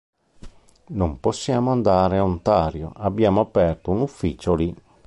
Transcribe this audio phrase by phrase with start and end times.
[0.93, 4.75] Non possiamo andare Ontario; abbiamo aperto un ufficio lì.